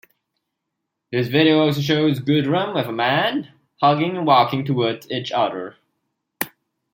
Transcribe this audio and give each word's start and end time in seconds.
This 1.11 1.27
video 1.27 1.59
also 1.59 1.79
shows 1.79 2.19
Goodrem 2.21 2.73
with 2.73 2.87
a 2.87 2.91
man, 2.91 3.51
hugging 3.81 4.17
and 4.17 4.25
walking 4.25 4.65
towards 4.65 5.11
each 5.11 5.31
other. 5.31 5.75